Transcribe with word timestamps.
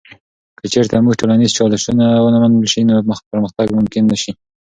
که 0.59 0.65
چیرته 0.71 0.95
موږ 1.05 1.15
ټولنیز 1.19 1.51
چالشونه 1.57 2.05
ونه 2.21 2.37
موندل 2.41 2.67
سي، 2.73 2.81
نو 2.89 2.95
پرمختګ 3.31 3.67
ممکن 3.77 4.03
نه 4.11 4.15
سي. 4.21 4.31